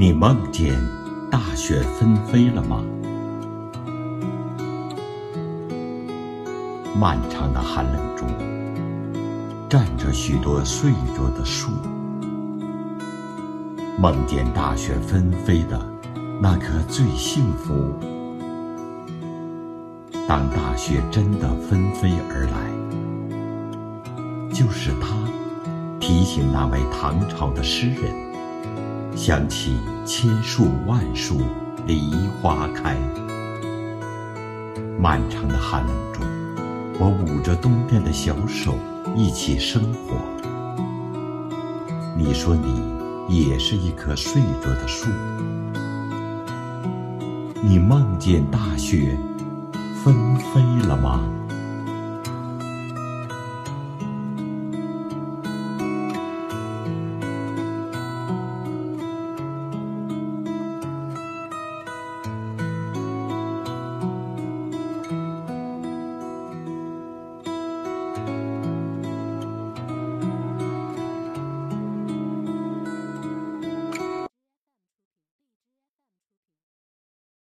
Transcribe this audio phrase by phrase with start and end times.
[0.00, 0.80] 你梦见
[1.28, 2.84] 大雪纷飞了吗？
[6.94, 8.28] 漫长的寒冷中，
[9.68, 11.72] 站着许多睡着的树。
[13.98, 15.84] 梦见大雪纷飞的
[16.40, 17.92] 那颗最幸福。
[20.28, 22.70] 当大雪真的纷飞而来，
[24.54, 25.08] 就是它
[25.98, 28.27] 提醒那位唐朝的诗人。
[29.28, 31.42] 想起千树万树
[31.86, 32.10] 梨
[32.40, 32.96] 花开，
[34.98, 36.24] 漫长的寒冷中，
[36.98, 38.74] 我捂着冬天的小手
[39.14, 40.16] 一起生活。
[42.16, 42.82] 你说你
[43.28, 45.10] 也是一棵睡着的树，
[47.62, 49.14] 你梦见大雪
[50.02, 51.20] 纷飞了吗？